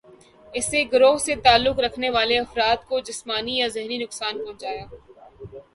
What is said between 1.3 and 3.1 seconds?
تعلق رکھنے والے افراد کو